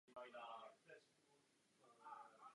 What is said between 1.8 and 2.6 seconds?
vdala.